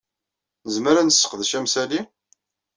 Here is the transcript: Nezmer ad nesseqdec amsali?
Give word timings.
Nezmer 0.65 0.95
ad 0.97 1.05
nesseqdec 1.07 1.51
amsali? 1.57 2.01